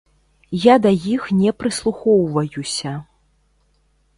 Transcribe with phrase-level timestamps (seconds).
[0.61, 2.95] Я да іх не прыслухоўваюся.